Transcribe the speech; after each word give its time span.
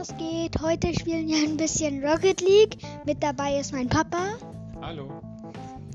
was 0.00 0.16
geht? 0.16 0.58
Heute 0.62 0.94
spielen 0.98 1.28
wir 1.28 1.46
ein 1.46 1.58
bisschen 1.58 2.02
Rocket 2.02 2.40
League. 2.40 2.78
Mit 3.04 3.22
dabei 3.22 3.58
ist 3.58 3.70
mein 3.70 3.86
Papa. 3.86 4.38
Hallo. 4.80 5.20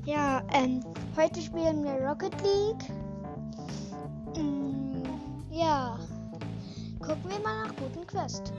Ja, 0.05 0.43
ähm, 0.54 0.81
heute 1.18 1.41
spielen 1.41 1.84
wir 1.84 1.93
Rocket 2.07 2.36
League. 2.44 2.88
Mm, 4.38 5.02
ja, 5.50 5.97
gucken 7.00 7.32
wir 7.32 7.39
mal 7.39 7.64
nach 7.64 7.75
guten 7.78 8.05
Quest. 8.05 8.54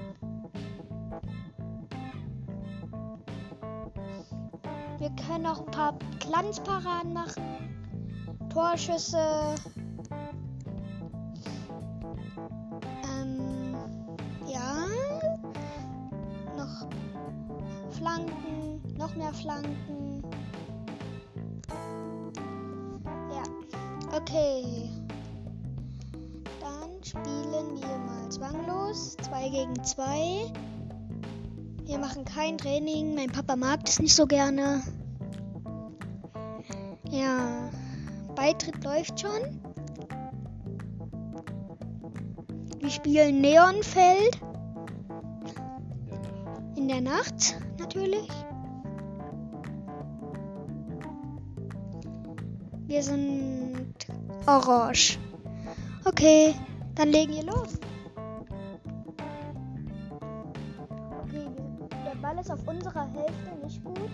Wir 4.98 5.10
können 5.28 5.46
auch 5.46 5.60
ein 5.60 5.70
paar 5.70 5.96
Glanzparaden 6.18 7.12
machen. 7.12 7.44
Torschüsse. 8.52 9.54
Flanken. 19.32 20.22
Ja, 23.30 23.42
okay. 24.16 24.64
Dann 26.60 27.02
spielen 27.02 27.80
wir 27.80 27.98
mal 27.98 28.28
zwanglos. 28.30 29.16
2 29.22 29.48
gegen 29.48 29.84
2. 29.84 30.52
Wir 31.84 31.98
machen 31.98 32.24
kein 32.24 32.58
Training. 32.58 33.14
Mein 33.14 33.30
Papa 33.30 33.56
mag 33.56 33.84
das 33.84 34.00
nicht 34.00 34.14
so 34.14 34.26
gerne. 34.26 34.82
Ja, 37.10 37.70
Beitritt 38.34 38.82
läuft 38.84 39.20
schon. 39.20 39.60
Wir 42.80 42.90
spielen 42.90 43.40
Neonfeld. 43.40 44.40
In 46.76 46.88
der 46.88 47.00
Nacht 47.00 47.56
natürlich. 47.78 48.28
Wir 52.86 53.02
sind 53.02 53.96
orange. 54.46 55.18
Okay, 56.04 56.54
dann 56.94 57.08
legen 57.08 57.32
wir 57.32 57.42
los. 57.42 57.80
Okay, 61.24 61.48
der 62.06 62.14
Ball 62.22 62.38
ist 62.38 62.50
auf 62.50 62.66
unserer 62.68 63.08
Hälfte 63.12 63.64
nicht 63.64 63.82
gut. 63.82 64.10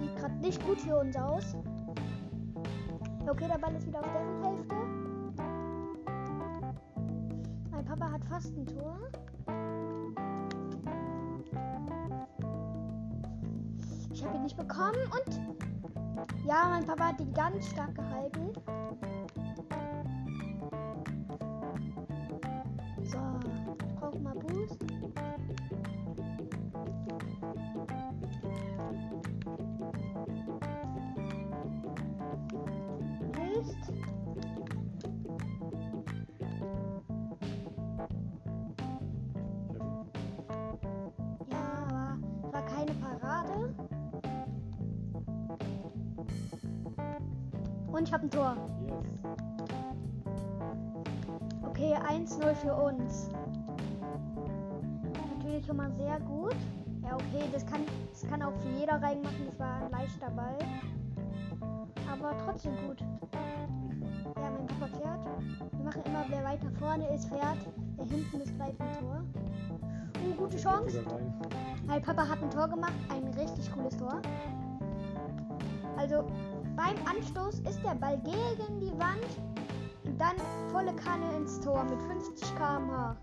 Sieht 0.00 0.16
gerade 0.16 0.34
nicht 0.36 0.64
gut 0.66 0.80
für 0.80 0.96
uns 0.96 1.14
aus. 1.14 1.54
Okay, 3.28 3.48
der 3.48 3.58
Ball 3.58 3.74
ist 3.74 3.86
wieder 3.86 4.00
auf 4.00 4.10
deren 4.12 4.42
Hälfte. 4.44 4.74
Mein 7.70 7.84
Papa 7.84 8.10
hat 8.12 8.24
fast 8.24 8.56
ein 8.56 8.66
Tor. 8.66 8.96
Bekommen 14.66 15.10
und 15.12 16.46
ja, 16.46 16.68
mein 16.68 16.84
Papa 16.84 17.08
hat 17.08 17.20
ihn 17.20 17.32
ganz 17.34 17.68
stark 17.68 17.94
Und 47.94 48.08
ich 48.08 48.12
habe 48.12 48.24
ein 48.24 48.30
Tor. 48.30 48.56
Yes. 48.88 48.96
Okay, 51.62 51.94
1-0 51.94 52.54
für 52.54 52.74
uns. 52.74 53.30
Natürlich 55.36 55.64
schon 55.64 55.76
mal 55.76 55.92
sehr 55.92 56.18
gut. 56.18 56.56
Ja, 57.04 57.14
okay, 57.14 57.44
das 57.52 57.64
kann, 57.64 57.82
das 58.10 58.28
kann 58.28 58.42
auch 58.42 58.52
für 58.56 58.80
jeder 58.80 59.00
reinmachen. 59.00 59.46
Das 59.46 59.58
war 59.60 59.76
ein 59.76 59.90
leichter 59.92 60.28
Ball. 60.30 60.58
Aber 62.10 62.36
trotzdem 62.44 62.72
gut. 62.88 63.00
Ja, 63.00 64.50
mein 64.50 64.66
Papa 64.66 64.86
fährt. 64.88 65.20
Wir 65.70 65.84
machen 65.84 66.02
immer, 66.04 66.24
wer 66.30 66.42
weiter 66.42 66.70
vorne 66.80 67.08
ist, 67.14 67.28
fährt. 67.28 67.58
Wer 67.96 68.06
hinten 68.06 68.40
ist, 68.40 68.56
gleich 68.56 68.74
ein 68.80 68.98
Tor. 68.98 69.22
Uh, 70.26 70.34
gute 70.34 70.56
Chance. 70.56 71.04
Mein 71.86 72.02
Papa 72.02 72.26
hat 72.26 72.42
ein 72.42 72.50
Tor 72.50 72.66
gemacht. 72.66 72.94
Ein 73.08 73.28
richtig 73.34 73.72
cooles 73.72 73.96
Tor. 73.96 74.20
Also, 75.96 76.24
beim 76.84 76.96
Anstoß 77.06 77.60
ist 77.60 77.82
der 77.82 77.94
Ball 77.94 78.18
gegen 78.18 78.80
die 78.80 78.92
Wand 78.98 79.24
und 80.04 80.20
dann 80.20 80.36
volle 80.70 80.94
Kanne 80.94 81.34
ins 81.36 81.60
Tor 81.60 81.84
mit 81.84 82.00
50 82.02 82.54
km/h. 82.56 83.16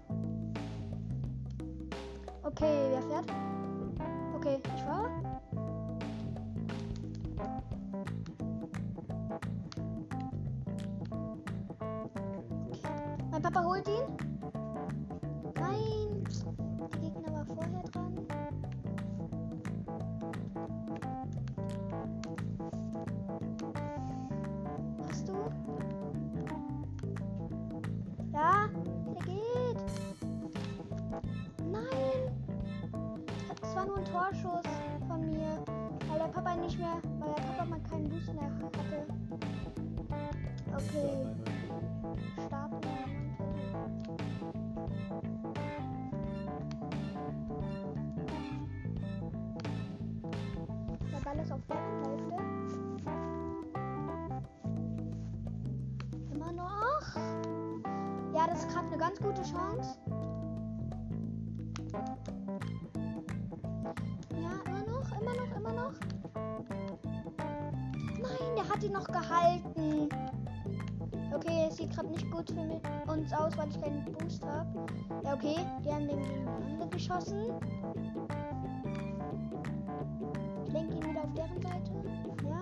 Okay, 2.43 2.89
wer 2.89 3.01
fährt? 3.03 3.25
Okay, 4.35 4.59
ich 4.75 4.81
fahre. 4.81 5.09
Mein 13.29 13.41
Papa 13.41 13.63
holt 13.63 13.87
ihn. 13.87 14.30
Gehalten. 69.41 70.09
Okay, 71.33 71.67
es 71.69 71.77
sieht 71.77 71.91
gerade 71.91 72.09
nicht 72.09 72.29
gut 72.31 72.51
für 72.51 73.11
uns 73.11 73.33
aus, 73.33 73.57
weil 73.57 73.69
ich 73.69 73.81
keinen 73.81 74.05
Boost 74.05 74.45
habe. 74.45 74.85
Ja, 75.23 75.33
okay, 75.33 75.55
die 75.83 75.91
haben 75.91 76.07
den 76.07 76.19
gegeneinander 76.21 76.87
geschossen. 76.87 77.45
Ich 80.65 80.73
lenke 80.73 80.95
ihn 80.95 81.03
wieder 81.03 81.23
auf 81.23 81.33
deren 81.33 81.61
Seite. 81.61 81.91
Ja. 82.43 82.59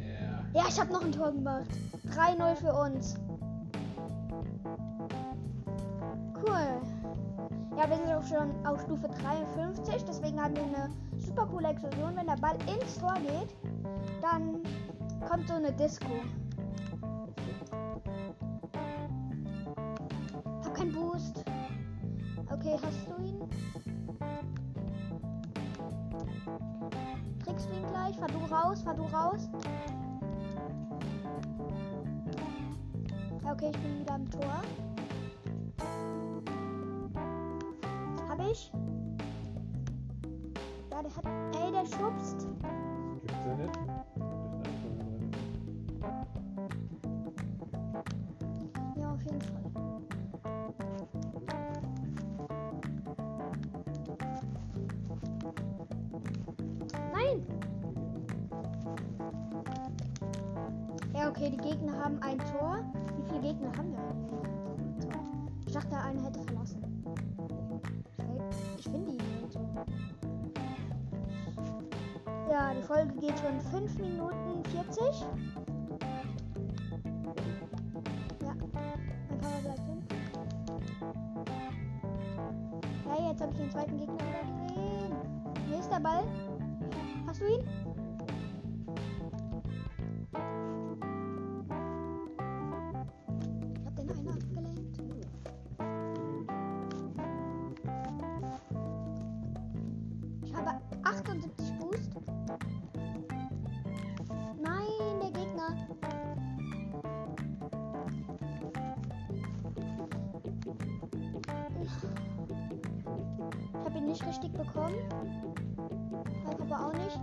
Ja. 0.00 0.60
Ja, 0.60 0.62
ich 0.68 0.80
habe 0.80 0.92
noch 0.92 1.04
ein 1.04 1.12
Tor 1.12 1.32
gemacht. 1.32 1.68
3-0 2.10 2.54
für 2.56 2.72
uns. 2.72 3.16
Ja, 7.84 7.90
wir 7.90 7.98
sind 7.98 8.14
auch 8.14 8.24
schon 8.24 8.66
auf 8.66 8.80
Stufe 8.80 9.08
53, 9.08 10.04
deswegen 10.06 10.42
haben 10.42 10.56
wir 10.56 10.62
eine 10.62 10.88
super 11.18 11.46
coole 11.46 11.68
Explosion. 11.68 12.16
Wenn 12.16 12.26
der 12.26 12.36
Ball 12.36 12.56
ins 12.66 12.98
Tor 12.98 13.12
geht, 13.16 13.54
dann 14.22 14.62
kommt 15.28 15.46
so 15.46 15.52
eine 15.52 15.70
Disco. 15.70 16.06
Hab 20.64 20.74
keinen 20.74 20.92
Boost. 20.92 21.44
Okay, 22.50 22.78
hast 22.82 23.06
du 23.06 23.22
ihn? 23.22 23.40
Kriegst 27.44 27.68
du 27.68 27.74
ihn 27.74 27.86
gleich? 27.86 28.16
Fahr 28.16 28.28
du 28.28 28.38
raus, 28.54 28.82
fahr 28.82 28.94
du 28.94 29.02
raus. 29.02 29.50
Okay, 33.46 33.70
ich 33.74 33.82
bin 33.82 34.00
wieder 34.00 34.13
nicht. 38.54 38.72
Ja, 40.90 41.02
der 41.02 41.16
hat. 41.16 41.24
Ey, 41.60 41.72
der 41.72 41.86
schubst. 41.86 42.46
Gibt's 43.20 43.46
ja 43.46 43.54
nicht. 43.56 43.78
Ja, 48.96 49.12
auf 49.12 49.22
jeden 49.24 49.40
Fall. 49.40 49.60
Nein! 57.12 57.46
Ja, 61.12 61.28
okay, 61.28 61.50
die 61.50 61.56
Gegner 61.56 62.04
haben 62.04 62.22
ein 62.22 62.38
Tor. 62.38 62.84
Wie 63.16 63.28
viele 63.28 63.40
Gegner 63.40 63.72
haben 63.76 63.92
wir? 63.92 63.98
Ich 65.66 65.72
dachte, 65.72 65.96
einer 65.96 66.22
hätte 66.22 66.40
verlassen. 66.44 66.83
Folge 72.86 73.14
geht 73.14 73.38
schon 73.38 73.60
5 73.60 73.98
Minuten 73.98 74.62
40. 74.70 74.98
Ja, 78.42 78.54
mein 78.72 79.38
Papa 79.40 79.58
bleibt 79.62 79.86
hin. 79.86 80.02
Ja, 83.06 83.30
jetzt 83.30 83.40
habe 83.40 83.52
ich 83.52 83.58
den 83.58 83.70
zweiten 83.70 83.96
Gegner 83.96 84.14
wieder 84.14 84.42
gesehen. 84.42 85.16
Hier 85.68 85.78
ist 85.78 85.90
der 85.90 86.00
Ball. 86.00 86.24
Hast 87.26 87.40
du 87.40 87.46
ihn? 87.46 87.64
Nicht 114.14 114.26
richtig 114.28 114.52
bekommen. 114.52 114.94
Mein 116.44 116.56
Papa 116.56 116.86
auch 116.86 116.92
nicht. 116.92 117.20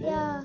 Ja. 0.00 0.42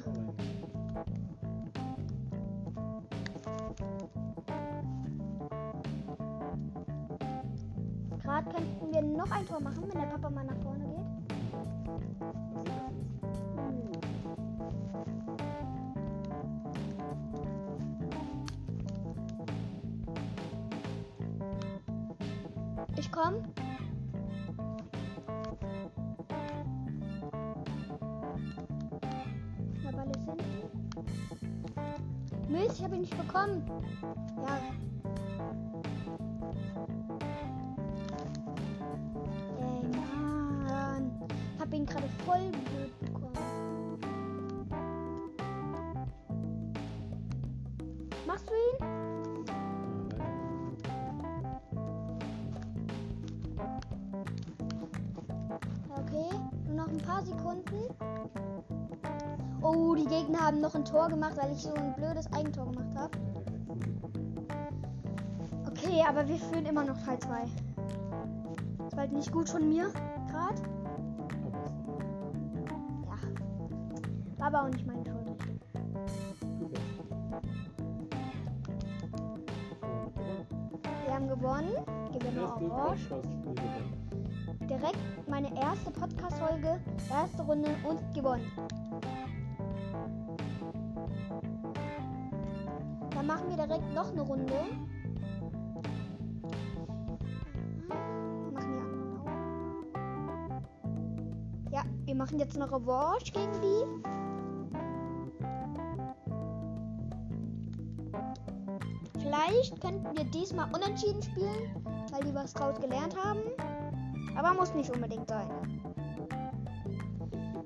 Gerade 8.24 8.50
könnten 8.50 8.94
wir 8.94 9.02
noch 9.02 9.32
ein 9.32 9.46
Tor 9.48 9.60
machen, 9.60 9.82
wenn 9.82 10.00
der 10.00 10.08
Papa 10.08 10.29
voll 42.30 42.52
blöd 42.52 43.00
bekommen. 43.00 43.34
Machst 48.28 48.46
du 48.48 48.54
ihn? 48.54 48.78
Okay, 55.98 56.30
nur 56.68 56.76
noch 56.76 56.88
ein 56.88 56.98
paar 57.00 57.24
Sekunden. 57.24 57.64
Oh, 59.62 59.96
die 59.96 60.06
Gegner 60.06 60.40
haben 60.40 60.62
noch 60.62 60.76
ein 60.76 60.86
Tor 60.86 61.10
gemacht, 61.10 61.34
weil 61.36 61.52
ich 61.52 61.64
so 61.64 61.74
ein 61.74 61.96
blödes 61.96 62.32
Eigentor 62.34 62.72
gemacht 62.72 62.96
habe. 62.96 63.18
Okay, 65.68 66.04
aber 66.08 66.28
wir 66.28 66.38
führen 66.38 66.66
immer 66.66 66.84
noch 66.84 66.98
Teil 67.04 67.20
2. 67.20 67.48
Das 68.78 68.94
war 68.94 69.00
halt 69.00 69.14
nicht 69.14 69.32
gut 69.32 69.50
von 69.50 69.68
mir, 69.68 69.92
Aber 74.50 74.64
auch 74.64 74.70
nicht 74.70 74.88
meine 74.88 75.04
richtig. 75.04 75.62
Wir 81.06 81.14
haben 81.14 81.28
gewonnen. 81.28 81.70
Gewinner 82.12 82.60
Orange. 82.60 83.22
Direkt 84.62 85.30
meine 85.30 85.56
erste 85.56 85.92
Podcast-Folge, 85.92 86.80
erste 87.12 87.44
Runde 87.44 87.70
und 87.88 88.16
gewonnen. 88.16 88.52
Dann 93.12 93.28
machen 93.28 93.50
wir 93.50 93.68
direkt 93.68 93.94
noch 93.94 94.12
eine 94.12 94.22
Runde. 94.22 94.56
Auch. 97.88 99.32
Ja, 101.72 101.84
wir 102.06 102.16
machen 102.16 102.40
jetzt 102.40 102.56
eine 102.56 102.66
Revanche 102.66 103.32
gegen 103.32 103.62
die. 103.62 104.19
Vielleicht 109.50 109.82
könnten 109.82 110.16
wir 110.16 110.26
diesmal 110.26 110.68
unentschieden 110.72 111.24
spielen, 111.24 111.84
weil 112.12 112.24
die 112.24 112.36
was 112.36 112.54
draus 112.54 112.80
gelernt 112.80 113.16
haben. 113.18 113.40
Aber 114.38 114.54
muss 114.54 114.76
nicht 114.76 114.92
unbedingt 114.92 115.28
sein. 115.28 115.50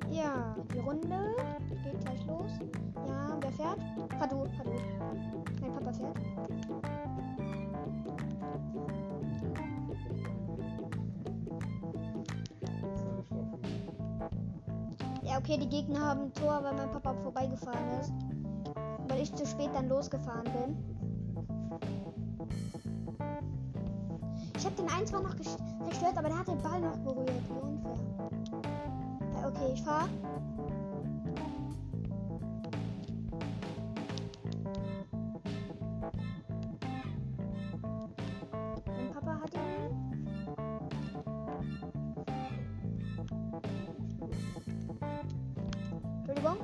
Ja, 0.10 0.56
die 0.74 0.80
Runde 0.80 1.36
geht 1.84 2.00
gleich 2.00 2.26
los. 2.26 2.52
Ja, 3.06 3.38
wer 3.42 3.52
fährt? 3.52 3.80
Fadu, 4.18 4.46
Fadu. 4.58 4.72
Mein 5.60 5.74
Papa 5.74 5.92
fährt. 5.92 6.18
Ja, 15.24 15.38
okay, 15.38 15.58
die 15.58 15.68
Gegner 15.68 16.00
haben 16.00 16.22
ein 16.22 16.34
Tor, 16.34 16.64
weil 16.64 16.76
mein 16.76 16.92
Papa 16.92 17.14
vorbeigefahren 17.24 18.00
ist. 18.00 18.14
Weil 19.10 19.22
ich 19.22 19.36
zu 19.36 19.46
spät 19.46 19.72
dann 19.74 19.90
losgefahren 19.90 20.46
bin. 20.46 20.93
Den 24.84 24.92
einen 24.92 25.08
zwar 25.08 25.22
noch 25.22 25.34
zerstört, 25.36 26.18
aber 26.18 26.28
der 26.28 26.40
hat 26.40 26.48
den 26.50 26.62
Ball 26.62 26.82
noch 26.82 26.98
berührt. 26.98 27.32
Unfair. 27.62 27.98
Ja, 29.40 29.48
okay, 29.48 29.72
ich 29.74 29.82
fahr. 29.82 30.10
Mein 38.86 39.10
Papa 39.14 39.40
hat 39.42 39.54
ihn. 39.54 39.62
Entschuldigung. 46.18 46.58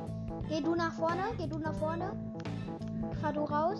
Geh 0.49 0.59
du 0.59 0.75
nach 0.75 0.91
vorne, 0.91 1.23
geh 1.37 1.47
du 1.47 1.57
nach 1.57 1.75
vorne. 1.75 2.11
Fahr 3.21 3.31
du 3.31 3.45
raus. 3.45 3.79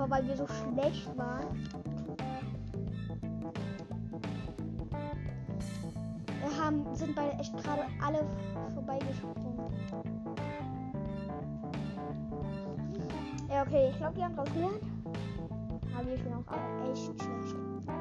Tor, 0.00 0.08
weil 0.08 0.26
wir 0.26 0.34
so 0.34 0.46
schlecht 0.46 1.18
waren. 1.18 1.44
Wir 6.40 6.64
haben, 6.64 6.94
sind 6.94 7.14
bei 7.14 7.28
echt 7.38 7.54
gerade 7.58 7.82
alle 8.02 8.24
vorbeigesprungen. 8.72 9.70
Ja, 13.50 13.62
okay, 13.62 13.90
ich 13.90 13.96
glaube, 13.98 14.14
die 14.16 14.24
haben 14.24 14.36
draus 14.36 14.52
gelernt. 14.54 14.80
Aber 15.94 16.06
wir 16.06 16.16
schon 16.16 16.32
auch 16.32 16.90
echt 16.90 17.22
schlecht. 17.22 17.99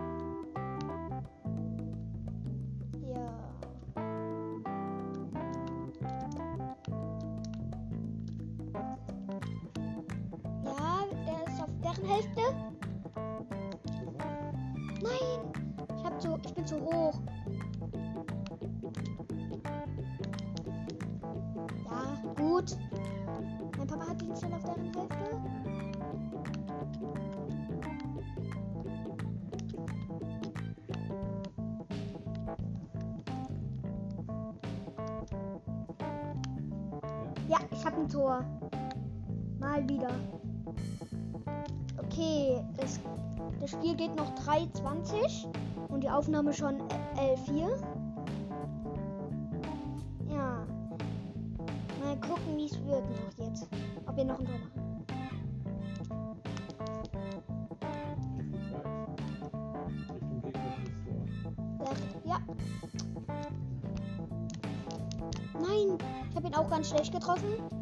Die 46.10 46.14
Aufnahme 46.14 46.52
schon 46.54 46.82
11,4. 47.18 47.70
Ja. 50.28 50.66
Mal 52.04 52.20
gucken, 52.22 52.58
wie 52.58 52.66
es 52.66 52.84
wird 52.86 53.04
noch 53.10 53.46
jetzt. 53.46 53.68
Ob 54.08 54.16
wir 54.16 54.26
noch 54.26 54.40
ein 54.40 54.46
Tor 54.46 54.56
machen. 54.58 54.90
Ja. 62.26 62.40
Nein, 65.54 65.98
ich 66.30 66.36
habe 66.36 66.48
ihn 66.48 66.56
auch 66.56 66.70
ganz 66.70 66.90
schlecht 66.90 67.14
getroffen. 67.14 67.79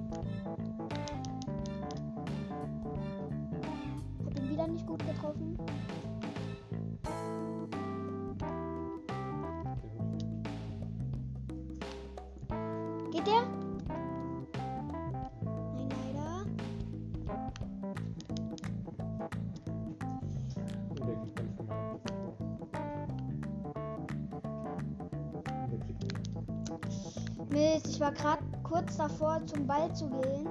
Davor, 29.18 29.46
zum 29.46 29.66
Ball 29.66 29.94
zu 29.96 30.08
gehen. 30.10 30.48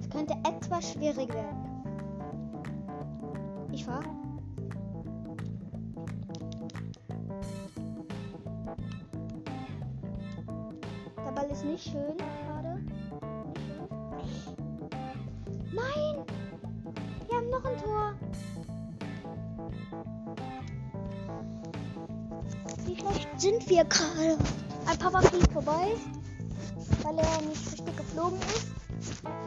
Es 0.00 0.10
könnte 0.10 0.34
etwas 0.44 0.92
schwierig 0.92 1.32
werden. 1.32 1.56
Ich 3.70 3.84
fahr. 3.84 4.02
Der 11.24 11.32
Ball 11.32 11.50
ist 11.50 11.64
nicht 11.64 11.84
schön 11.84 12.16
gerade. 12.16 12.80
Nein! 15.72 16.24
Wir 17.28 17.36
haben 17.36 17.50
noch 17.50 17.64
ein 17.64 17.76
Tor. 17.78 18.14
Wie 22.84 22.96
schlecht 22.96 23.40
sind 23.40 23.70
wir 23.70 23.84
gerade? 23.84 24.36
Ein 24.86 24.98
Papa 24.98 25.20
fliegt 25.20 25.52
vorbei, 25.52 25.92
weil 27.02 27.18
er 27.18 27.40
nicht 27.42 27.72
richtig 27.72 27.96
geflogen 27.96 28.38
ist. 28.56 29.41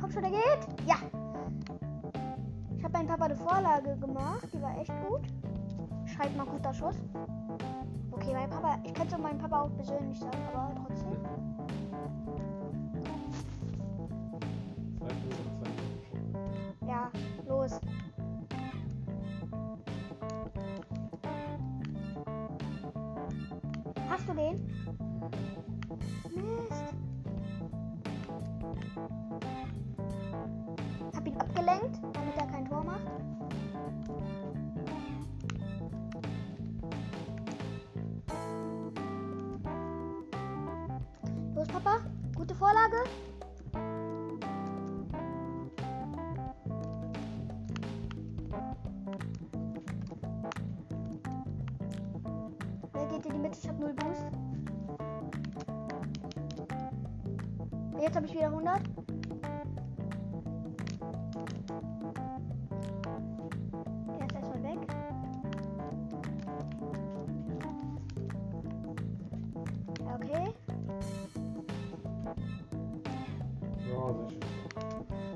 Komm 0.00 0.10
schon, 0.10 0.22
der 0.22 0.30
geht. 0.30 0.86
Ja. 0.86 0.96
Ich 2.76 2.84
habe 2.84 2.92
meinem 2.92 3.06
Papa 3.06 3.24
eine 3.26 3.36
Vorlage 3.36 3.96
gemacht. 3.98 4.48
Die 4.52 4.62
war 4.62 4.78
echt 4.78 4.92
gut. 5.06 5.26
Schreibt 6.06 6.36
mal 6.36 6.46
guter 6.46 6.72
Schuss. 6.72 6.96
Okay, 8.10 8.32
mein 8.34 8.50
Papa, 8.50 8.78
ich 8.84 8.92
könnte 8.92 9.16
meinem 9.18 9.38
Papa 9.38 9.62
auch 9.62 9.74
persönlich 9.76 10.18
sagen, 10.18 10.38
aber 10.52 10.74
trotzdem. 10.86 11.16
Ja, 16.86 17.10
los. 17.46 17.80
Hast 24.08 24.28
du 24.28 24.34
den? 24.34 24.79
Mitte? 53.50 53.58
Ich 53.62 53.68
hab 53.68 53.78
null 53.78 53.94
Boost. 53.94 54.26
Jetzt 58.00 58.16
habe 58.16 58.26
ich 58.26 58.34
wieder 58.34 58.46
100. 58.46 58.80
Der 64.18 64.26
ist 64.26 64.34
erstmal 64.34 64.62
weg. 64.62 64.78
Okay. 70.14 70.54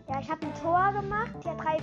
Ja, 0.09 0.21
ich 0.21 0.31
habe 0.31 0.47
ein 0.47 0.55
Tor 0.55 0.93
gemacht. 0.93 1.45
Ja, 1.45 1.53
3-4. 1.53 1.77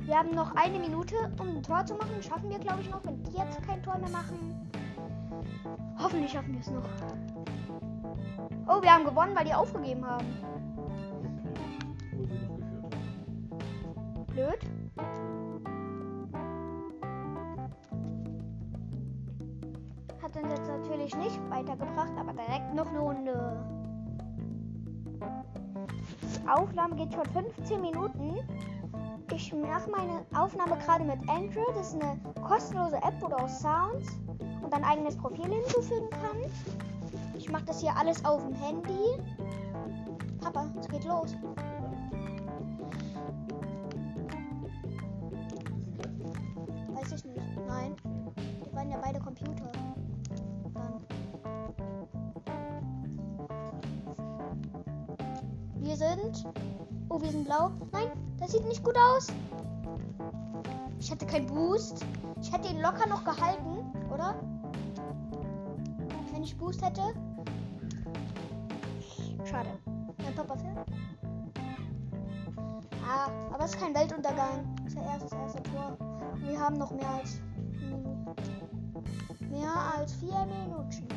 Wir 0.00 0.18
haben 0.18 0.34
noch 0.34 0.54
eine 0.54 0.78
Minute, 0.78 1.14
um 1.40 1.48
ein 1.56 1.62
Tor 1.62 1.84
zu 1.86 1.94
machen. 1.94 2.22
Schaffen 2.22 2.50
wir, 2.50 2.58
glaube 2.58 2.82
ich, 2.82 2.90
noch, 2.90 3.04
wenn 3.04 3.22
die 3.24 3.32
jetzt 3.32 3.62
kein 3.66 3.82
Tor 3.82 3.98
mehr 3.98 4.10
machen. 4.10 4.70
Hoffentlich 6.04 6.32
schaffen 6.32 6.52
wir 6.52 6.60
es 6.60 6.70
noch. 6.70 6.82
Oh, 8.68 8.82
wir 8.82 8.92
haben 8.92 9.06
gewonnen, 9.06 9.34
weil 9.34 9.46
die 9.46 9.54
aufgegeben 9.54 10.04
haben. 10.06 10.26
Blöd. 14.26 14.58
Hat 20.22 20.36
uns 20.36 20.50
jetzt 20.50 20.68
natürlich 20.68 21.16
nicht 21.16 21.40
weitergebracht, 21.48 22.12
aber 22.18 22.34
direkt 22.34 22.74
noch 22.74 22.90
eine 22.90 22.98
Runde. 22.98 23.56
Die 26.20 26.48
Aufnahme 26.48 26.96
geht 26.96 27.14
schon 27.14 27.24
15 27.24 27.80
Minuten. 27.80 28.36
Ich 29.32 29.54
mache 29.54 29.90
meine 29.90 30.26
Aufnahme 30.34 30.76
gerade 30.84 31.04
mit 31.04 31.26
Andrew. 31.30 31.64
Das 31.74 31.94
ist 31.94 32.02
eine 32.02 32.18
kostenlose 32.42 32.96
App, 32.96 33.18
du 33.20 33.26
auch 33.28 33.48
Sounds 33.48 34.18
und 34.18 34.23
dein 34.74 34.84
eigenes 34.84 35.16
Profil 35.16 35.46
hinzufügen 35.46 36.10
kann. 36.10 36.36
Ich 37.36 37.48
mache 37.48 37.64
das 37.64 37.80
hier 37.80 37.96
alles 37.96 38.24
auf 38.24 38.42
dem 38.42 38.54
Handy. 38.54 39.22
Papa, 40.40 40.66
es 40.80 40.88
geht 40.88 41.04
los. 41.04 41.36
Weiß 46.92 47.12
ich 47.12 47.24
nicht. 47.24 47.38
Nein. 47.68 47.94
Wir 48.64 48.72
waren 48.72 48.90
ja 48.90 48.98
beide 49.00 49.20
Computer. 49.20 49.70
Dann. 50.74 51.00
Wir 55.76 55.96
sind. 55.96 56.46
Oh, 57.10 57.20
wir 57.20 57.30
sind 57.30 57.44
blau. 57.44 57.70
Nein, 57.92 58.08
das 58.38 58.50
sieht 58.50 58.66
nicht 58.66 58.82
gut 58.82 58.96
aus. 58.98 59.28
Ich 60.98 61.12
hatte 61.12 61.26
keinen 61.26 61.46
Boost. 61.46 62.04
Ich 62.40 62.52
hätte 62.52 62.68
ihn 62.68 62.80
locker 62.80 63.06
noch 63.06 63.22
gehalten, 63.22 63.78
oder? 64.12 64.34
Ich 66.44 66.54
Boost 66.58 66.84
hätte. 66.84 67.00
Schade. 69.46 69.70
Mein 70.22 70.34
Papa 70.34 70.54
fährt. 70.54 70.86
Ah, 73.02 73.30
aber 73.50 73.64
es 73.64 73.70
ist 73.74 73.80
kein 73.80 73.94
Weltuntergang. 73.94 74.76
Das 74.84 74.92
ist 74.92 74.98
ja 74.98 75.06
erst 75.06 75.24
das 75.24 75.32
erste 75.32 75.62
Tor. 75.62 75.96
Wir 76.42 76.60
haben 76.60 76.76
noch 76.76 76.90
mehr 76.90 77.08
als 77.08 77.40
mehr 79.48 79.72
als 79.96 80.12
vier 80.16 80.44
Minuten. 80.44 81.08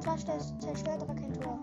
Zwar 0.00 0.18
zer- 0.18 0.58
zerstört, 0.60 1.02
aber 1.02 1.14
kein 1.14 1.32
Tor. 1.40 1.58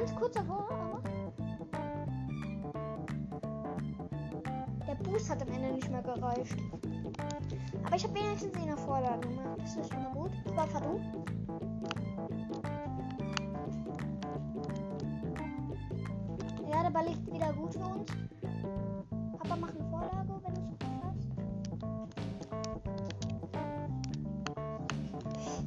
Ganz 0.00 0.14
kurz 0.14 0.34
davor, 0.34 0.66
aber. 0.70 1.02
Der 4.88 4.94
Boost 4.94 5.28
hat 5.30 5.42
am 5.42 5.48
Ende 5.48 5.72
nicht 5.72 5.90
mehr 5.90 6.02
gereicht. 6.02 6.56
Aber 7.84 7.96
ich 7.96 8.04
habe 8.04 8.14
wenigstens 8.14 8.56
eine 8.56 8.76
Vorlage 8.78 9.28
gemacht. 9.28 9.58
Das 9.58 9.76
ist 9.76 9.92
schon 9.92 10.02
mal 10.02 10.12
gut. 10.12 10.30
War 10.56 10.66
du? 10.66 11.00
Ja, 16.70 16.82
der 16.82 16.90
Ball 16.90 17.06
liegt 17.06 17.32
wieder 17.32 17.52
gut 17.52 17.74
für 17.74 17.80
uns. 17.80 18.10
Papa 19.36 19.56
macht 19.56 19.74
eine 19.76 19.84
Vorlage, 19.90 20.40
wenn 20.44 20.54
du 20.54 20.60
es 20.70 20.78
schaffst. 20.82 21.28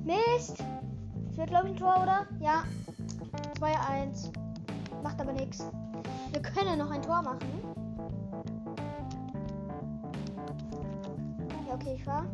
Mist! 0.04 0.64
Es 1.30 1.38
wird, 1.38 1.50
glaube 1.50 1.68
ich, 1.68 1.74
ein 1.74 1.78
Tor, 1.78 2.02
oder? 2.02 2.26
Ja. 2.40 2.64
2-1. 3.64 4.34
Macht 5.04 5.22
aber 5.22 5.32
nichts. 5.32 5.66
Wir 6.32 6.42
können 6.42 6.78
noch 6.78 6.92
ein 6.92 7.02
Tor 7.02 7.22
machen. 7.22 7.48
Ja, 11.70 11.76
okay, 11.76 11.96
ich 11.96 12.06
war. 12.06 12.26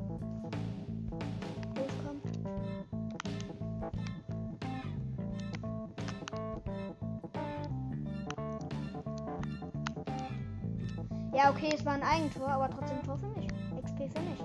Ja, 11.31 11.51
okay, 11.51 11.69
es 11.73 11.85
war 11.85 11.93
ein 11.93 12.03
Eigentor, 12.03 12.47
aber 12.47 12.69
trotzdem 12.71 13.03
Tor 13.03 13.17
für 13.17 13.27
mich. 13.27 13.47
XP 13.81 14.11
für 14.11 14.21
mich. 14.21 14.43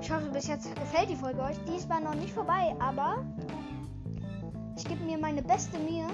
Ich 0.00 0.10
hoffe, 0.10 0.28
bis 0.32 0.48
jetzt 0.48 0.74
gefällt 0.74 1.08
die 1.08 1.16
Folge 1.16 1.40
euch. 1.40 1.56
Die 1.68 1.76
ist 1.76 1.86
zwar 1.86 2.00
noch 2.00 2.14
nicht 2.14 2.32
vorbei, 2.32 2.74
aber 2.78 3.24
gebe 4.90 5.04
mir 5.04 5.18
meine 5.18 5.40
beste 5.40 5.78
Mühe. 5.78 6.08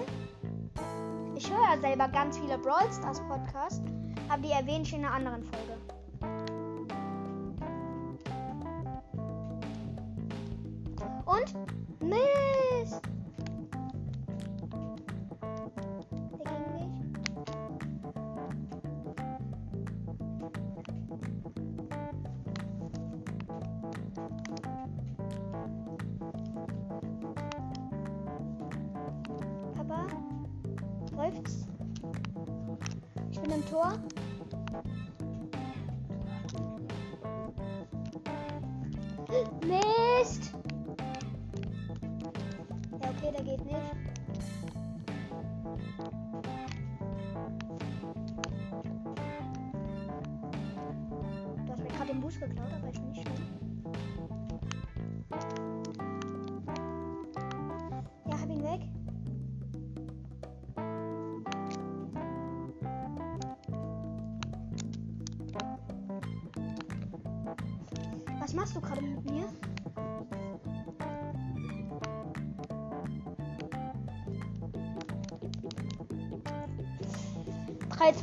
Ich 1.34 1.50
höre 1.50 1.62
ja 1.62 1.80
selber 1.80 2.08
ganz 2.08 2.36
viele 2.36 2.58
Brawl 2.58 2.92
Stars 2.92 3.20
Podcasts, 3.20 3.80
aber 4.28 4.42
die 4.42 4.50
erwähne 4.50 4.82
ich 4.82 4.92
in 4.92 5.02
einer 5.02 5.14
anderen 5.14 5.42
Folge. 5.44 5.95
Läuft's? 31.26 31.66
Ich 33.30 33.40
bin 33.40 33.50
im 33.50 33.66
Tor. 33.66 33.92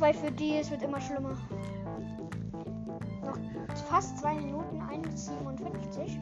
2 0.04 0.12
für 0.12 0.30
die, 0.30 0.58
es 0.58 0.70
wird 0.70 0.82
immer 0.82 1.00
schlimmer. 1.00 1.30
Noch 3.22 3.38
fast 3.88 4.18
2 4.18 4.34
Minuten, 4.34 4.82
1,57. 4.82 6.18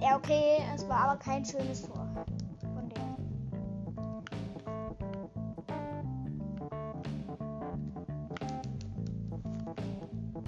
Ja, 0.00 0.16
okay, 0.16 0.58
es 0.74 0.88
war 0.88 1.02
aber 1.02 1.16
kein 1.20 1.44
schönes 1.44 1.82
Tor. 1.82 2.04
Von 2.74 2.88
dem. 2.88 3.14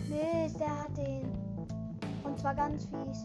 Mist, 0.09 0.59
der 0.59 0.83
hat 0.83 0.97
den. 0.97 1.31
Und 2.25 2.41
zwar 2.41 2.57
ganz 2.57 2.87
fies. 2.87 3.25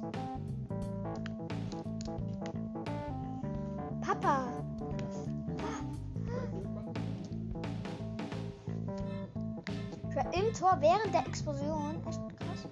Tor 10.71 10.81
während 10.81 11.13
der 11.13 11.27
Explosion. 11.27 12.01
Echt 12.07 12.21
krass. 12.39 12.67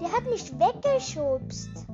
Der 0.00 0.12
hat 0.12 0.24
mich 0.24 0.52
weggeschubst. 0.58 1.86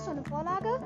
Du 0.00 0.12
eine 0.12 0.24
Vorlage? 0.24 0.80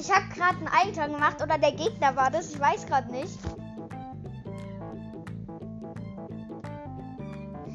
Ich 0.00 0.14
habe 0.14 0.28
gerade 0.32 0.58
einen 0.58 0.68
Eigentor 0.68 1.08
gemacht 1.08 1.42
oder 1.42 1.58
der 1.58 1.72
Gegner 1.72 2.14
war 2.14 2.30
das, 2.30 2.52
ich 2.52 2.60
weiß 2.60 2.86
gerade 2.86 3.10
nicht. 3.10 3.36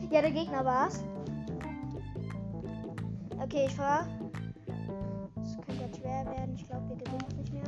Ja, 0.09 0.21
der 0.21 0.31
Gegner 0.31 0.63
war's. 0.63 1.03
Okay, 3.41 3.65
ich 3.67 3.75
fahr. 3.75 4.07
Das 5.35 5.57
könnte 5.65 5.83
jetzt 5.83 5.97
schwer 5.97 6.25
werden. 6.25 6.55
Ich 6.55 6.65
glaube, 6.65 6.87
wir 6.89 6.95
gewinnen 6.95 7.25
es 7.27 7.35
nicht 7.35 7.53
mehr. 7.53 7.63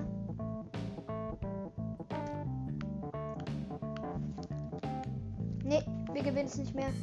Nee, 5.66 5.84
wir 6.14 6.24
gewinnen 6.24 6.48
es 6.48 6.58
nicht 6.58 6.74
mehr. 6.74 6.94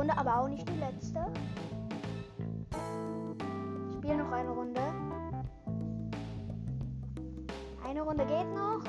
Runde, 0.00 0.16
aber 0.16 0.40
auch 0.40 0.48
nicht 0.48 0.66
die 0.66 0.78
letzte. 0.78 1.26
Ich 3.90 3.96
spiele 3.96 4.16
noch 4.16 4.32
eine 4.32 4.48
Runde. 4.48 4.80
Eine 7.86 8.00
Runde 8.00 8.24
geht 8.24 8.46
noch. 8.54 8.80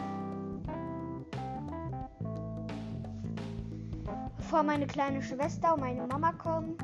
Bevor 4.37 4.63
meine 4.63 4.87
kleine 4.87 5.21
Schwester 5.21 5.73
und 5.73 5.81
meine 5.81 6.07
Mama 6.07 6.31
kommen. 6.31 6.77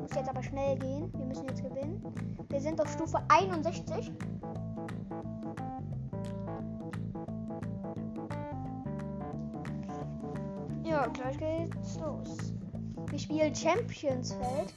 Muss 0.00 0.10
jetzt 0.16 0.28
aber 0.28 0.42
schnell 0.42 0.76
gehen. 0.76 1.12
Wir 1.16 1.24
müssen 1.24 1.46
jetzt 1.46 1.62
gewinnen. 1.62 2.02
Wir 2.48 2.60
sind 2.60 2.80
auf 2.80 2.90
Stufe 2.92 3.20
61. 3.28 4.10
Ja, 11.08 11.30
gleich 11.30 11.38
geht's 11.38 11.98
los. 12.00 12.52
Wir 13.08 13.18
spielen 13.18 13.54
Championsfeld. 13.54 14.74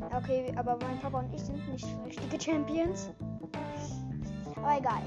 Ja, 0.00 0.18
Okay, 0.18 0.52
aber 0.56 0.78
mein 0.82 1.00
Papa 1.00 1.18
und 1.20 1.34
ich 1.34 1.40
sind 1.40 1.68
nicht 1.68 1.86
richtige 2.04 2.40
Champions. 2.40 3.10
Aber 4.56 4.78
egal. 4.78 5.02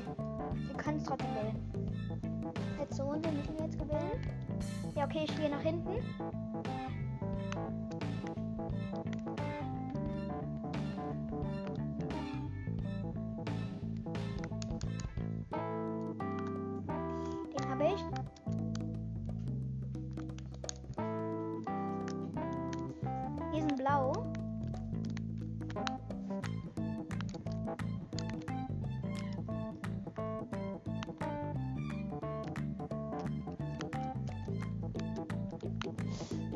Wir 0.68 0.76
können 0.76 0.98
es 0.98 1.04
trotzdem 1.04 1.30
gewinnen. 1.36 2.52
Letzte 2.78 3.04
Runde 3.04 3.32
müssen 3.32 3.58
wir 3.58 3.66
jetzt 3.66 3.80
gewinnen. 3.80 4.12
Ja, 4.96 5.06
okay, 5.06 5.22
ich 5.24 5.38
gehe 5.38 5.50
nach 5.50 5.62
hinten. 5.62 6.04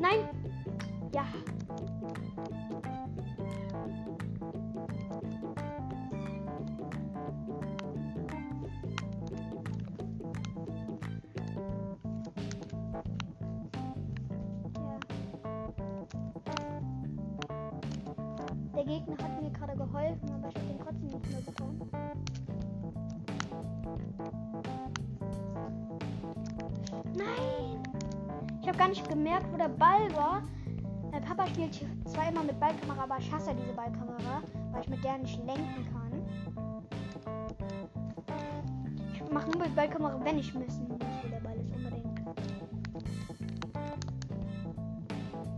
Nein. 0.00 0.28
Ja. 1.12 1.24
Mit 32.50 32.58
Ballkamera, 32.58 33.04
aber 33.04 33.18
ich 33.18 33.32
hasse 33.32 33.54
diese 33.54 33.72
Ballkamera, 33.72 34.42
weil 34.72 34.82
ich 34.82 34.88
mit 34.88 35.04
der 35.04 35.18
nicht 35.18 35.38
lenken 35.44 35.86
kann. 35.92 36.10
Ich 39.14 39.30
mache 39.30 39.50
nur 39.50 39.60
mit 39.60 39.76
Ballkamera, 39.76 40.18
wenn 40.24 40.38
ich 40.38 40.52
messen 40.54 40.88
muss, 40.88 40.98
wo 41.22 41.28
der 41.28 41.40
Ball 41.40 41.56
ist, 41.56 41.72
unbedingt. 41.72 42.20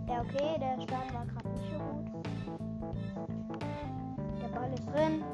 Ja, 0.06 0.20
okay, 0.20 0.58
der 0.60 0.80
Start 0.82 1.14
war 1.14 1.24
gerade 1.24 1.48
nicht 1.48 1.72
so 1.72 1.78
gut. 2.12 2.26
Der 4.42 4.48
Ball 4.48 4.72
ist 4.74 4.86
drin. 4.86 5.24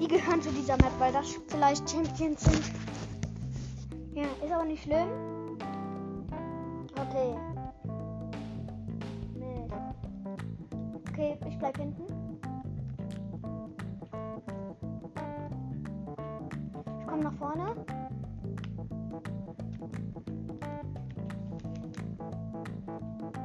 Die 0.00 0.08
gehören 0.08 0.40
zu 0.40 0.50
dieser 0.50 0.76
Map, 0.78 0.92
weil 0.98 1.12
das 1.12 1.38
vielleicht 1.48 1.90
Champions 1.90 2.44
sind. 2.44 2.72
Ja, 4.14 4.24
ist 4.42 4.52
aber 4.52 4.64
nicht 4.64 4.82
schlimm. 4.82 5.33
Okay. 7.14 7.36
Nee. 9.36 9.68
Okay, 11.08 11.38
ich 11.48 11.56
bleib 11.60 11.76
hinten. 11.76 12.02
Ich 16.98 17.06
komme 17.06 17.22
nach 17.22 17.34
vorne. 17.34 17.66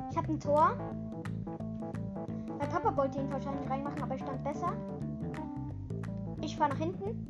Ich 0.09 0.17
habe 0.17 0.27
ein 0.29 0.39
Tor. 0.39 0.71
Mein 2.57 2.69
Papa 2.69 2.97
wollte 2.97 3.19
ihn 3.19 3.31
wahrscheinlich 3.31 3.69
reinmachen, 3.69 4.01
aber 4.01 4.15
ich 4.15 4.21
stand 4.23 4.43
besser. 4.43 4.73
Ich 6.41 6.57
fahre 6.57 6.71
nach 6.71 6.79
hinten. 6.79 7.27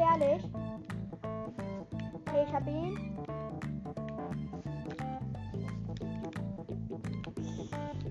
Gefährlich. 0.00 0.42
Okay, 2.26 2.44
ich 2.46 2.54
habe 2.54 2.70
ihn. 2.70 3.16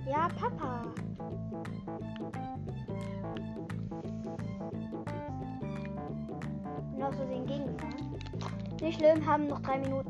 Ja, 0.08 0.28
Papa. 0.40 0.84
Bin 6.92 7.04
aus 7.04 7.16
Versehen 7.16 7.46
gegengefahren. 7.46 8.20
Nicht 8.82 9.00
schlimm, 9.00 9.26
haben 9.26 9.48
noch 9.48 9.62
drei 9.62 9.80
Minuten 9.80 10.09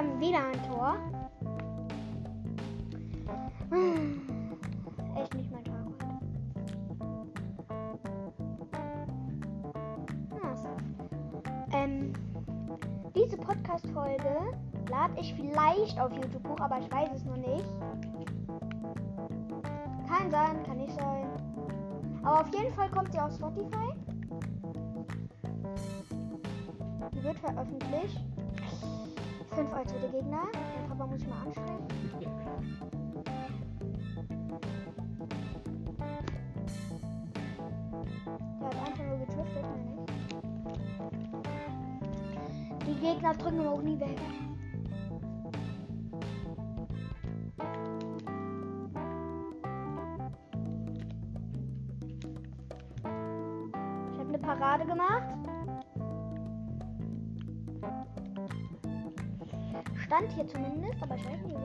haben 0.00 0.18
wieder 0.18 0.38
ein 0.38 0.62
Tor. 0.62 0.96
Hm. 3.68 4.22
Echt 5.14 5.34
nicht 5.34 5.52
mein 5.52 5.62
Tag 5.62 5.74
heute. 5.84 6.06
Ja. 10.42 11.78
Ähm, 11.78 12.14
diese 13.14 13.36
Podcast-Folge 13.36 14.54
lade 14.88 15.20
ich 15.20 15.34
vielleicht 15.34 16.00
auf 16.00 16.10
YouTube 16.12 16.48
hoch, 16.48 16.60
aber 16.60 16.78
ich 16.78 16.90
weiß 16.90 17.10
es 17.16 17.24
noch 17.26 17.36
nicht. 17.36 17.66
Kann 20.08 20.30
sein, 20.30 20.62
kann 20.64 20.78
nicht 20.78 20.98
sein. 20.98 21.26
Aber 22.22 22.40
auf 22.40 22.54
jeden 22.54 22.72
Fall 22.72 22.90
kommt 22.90 23.12
sie 23.12 23.18
auf 23.18 23.34
Spotify. 23.34 23.92
Die 27.12 27.22
wird 27.22 27.38
veröffentlicht. 27.38 28.29
Fünf 29.50 29.72
weitere 29.72 30.08
Gegner. 30.08 30.44
Mein 30.52 30.88
Papa 30.88 31.06
muss 31.06 31.20
ich 31.20 31.28
mal 31.28 31.42
anschreiben. 31.44 31.86
Der 38.60 38.68
hat 38.68 38.76
einfach 38.86 39.04
nur 39.04 39.18
getriftet, 39.18 39.62
meine 39.62 39.90
ich. 39.96 40.10
Die 42.86 42.94
Gegner 43.00 43.34
drücken 43.34 43.60
aber 43.60 43.72
auch 43.72 43.82
nie 43.82 43.98
weg. 44.00 44.16
Ich 54.12 54.18
habe 54.18 54.28
eine 54.28 54.38
Parade 54.38 54.86
gemacht. 54.86 55.39
Stand 60.20 60.32
hier 60.34 60.46
zumindest, 60.48 61.02
aber 61.02 61.14
ich 61.14 61.24
weiß 61.24 61.42
nicht 61.44 61.56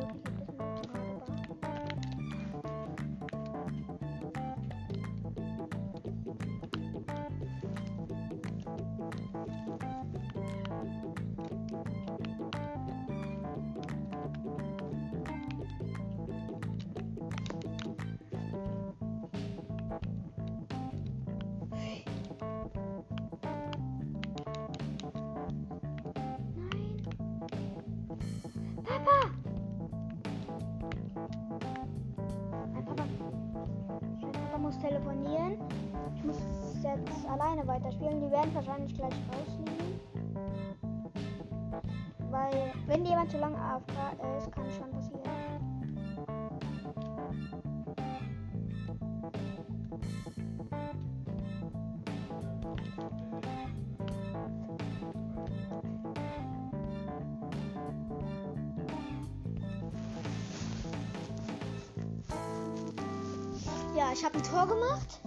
ich 64.16 64.24
habe 64.24 64.38
ein 64.38 64.44
Tor 64.44 64.66
gemacht. 64.66 65.20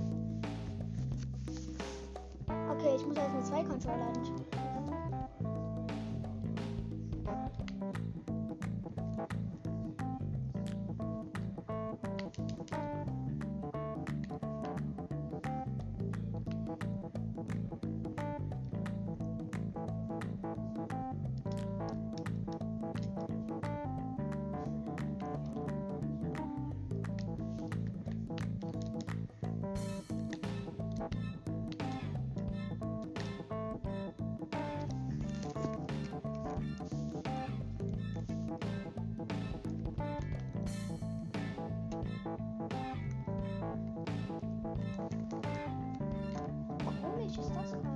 Komisch 47.39 47.71
ist 47.73 47.88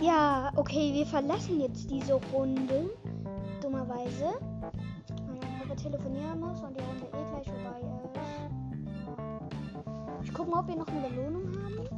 Ja, 0.00 0.50
okay, 0.56 0.92
wir 0.92 1.06
verlassen 1.06 1.60
jetzt 1.60 1.90
diese 1.90 2.14
Runde. 2.32 2.90
Dummerweise. 3.62 4.34
Papa 5.74 5.74
telefonieren 5.76 6.40
muss 6.40 6.60
und 6.62 6.76
die 6.76 6.82
Runde 6.82 7.06
eh 7.06 7.24
gleich 7.30 7.46
vorbei 7.46 7.80
ist. 7.80 8.20
Ich 10.22 10.32
gucke 10.34 10.50
mal, 10.50 10.60
ob 10.60 10.68
wir 10.68 10.76
noch 10.76 10.88
eine 10.88 11.08
Belohnung 11.08 11.46
haben. 11.62 11.88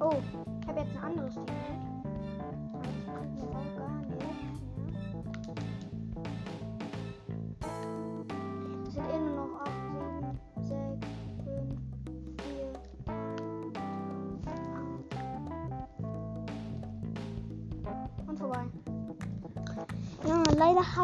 Oh, 0.00 0.14
ich 0.60 0.68
habe 0.68 0.80
jetzt 0.80 0.96
ein 0.96 1.02
anderes 1.02 1.34
Team. 1.34 1.46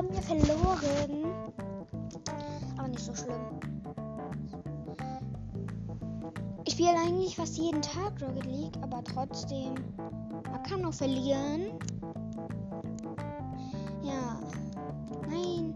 Haben 0.02 0.14
wir 0.14 0.22
verloren. 0.22 1.32
Aber 2.76 2.88
nicht 2.88 3.04
so 3.04 3.14
schlimm. 3.14 3.60
Ich 6.64 6.74
spiele 6.74 6.96
eigentlich 6.96 7.36
fast 7.36 7.56
jeden 7.58 7.82
Tag 7.82 8.20
Rocket 8.20 8.46
League, 8.46 8.76
aber 8.80 9.02
trotzdem, 9.04 9.74
man 10.50 10.62
kann 10.64 10.84
auch 10.84 10.94
verlieren. 10.94 11.78
Ja. 14.02 14.40
Nein. 15.28 15.74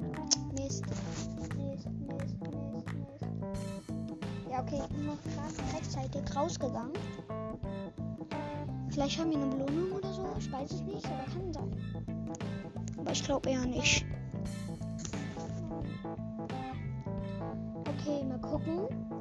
Mist. 0.54 0.84
Mist, 0.86 1.30
Mist, 1.56 1.88
Mist, 1.88 2.36
Mist. 2.42 3.26
Ja, 4.50 4.60
okay, 4.62 4.80
ich 4.82 4.96
bin 4.96 5.06
noch 5.06 5.22
gerade 5.22 5.76
rechtzeitig 5.76 6.22
rausgegangen. 6.36 6.92
Vielleicht 8.88 9.20
haben 9.20 9.30
wir 9.30 9.38
eine 9.38 9.46
Belohnung 9.46 9.92
oder 9.92 10.12
so. 10.12 10.24
Ich 10.38 10.50
weiß 10.50 10.70
es 10.70 10.82
nicht, 10.82 11.06
aber 11.06 11.24
kann 11.32 11.52
sein. 11.52 11.70
Aber 12.96 13.12
ich 13.12 13.22
glaube 13.22 13.50
eher 13.50 13.66
nicht. 13.66 14.06
Okay, 18.06 18.24
mal 18.24 18.38
gucken. 18.38 19.15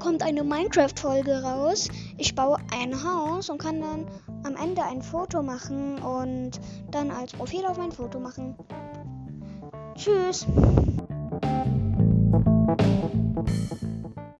Kommt 0.00 0.22
eine 0.22 0.42
Minecraft-Folge 0.42 1.42
raus. 1.42 1.88
Ich 2.18 2.34
baue 2.34 2.56
ein 2.74 3.04
Haus 3.04 3.48
und 3.48 3.58
kann 3.58 3.80
dann 3.80 4.06
am 4.42 4.56
Ende 4.56 4.82
ein 4.82 5.02
Foto 5.02 5.42
machen 5.42 5.98
und 5.98 6.52
dann 6.90 7.10
als 7.10 7.32
Profil 7.32 7.64
auf 7.66 7.78
mein 7.78 7.92
Foto 7.92 8.18
machen. 8.18 8.56
Tschüss. 9.94 10.46